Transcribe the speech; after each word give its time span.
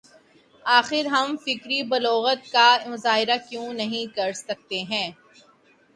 آخر 0.65 1.05
ہم 1.05 1.35
فکری 1.41 1.81
بلوغت 1.83 2.51
کا 2.51 2.67
مظاہرہ 2.87 3.37
کیوں 3.49 3.71
نہیں 3.73 4.15
کر 4.15 4.31
سکتے 4.37 4.81
ہیں؟ 4.83 5.09